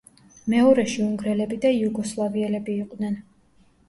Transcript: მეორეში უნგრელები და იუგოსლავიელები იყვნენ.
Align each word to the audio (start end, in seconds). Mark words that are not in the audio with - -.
მეორეში 0.51 1.03
უნგრელები 1.07 1.59
და 1.65 1.71
იუგოსლავიელები 1.81 2.79
იყვნენ. 2.85 3.15